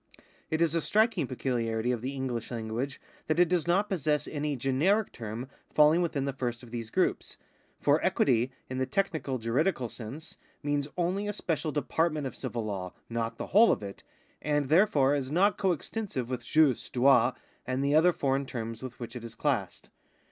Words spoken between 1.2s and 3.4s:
pecuHarity of the Enghsh language that